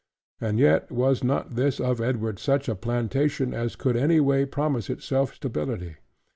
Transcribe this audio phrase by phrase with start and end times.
[0.39, 4.89] And yet was not this of Edward such a plantation, as could any way promise
[4.89, 5.97] itself stability.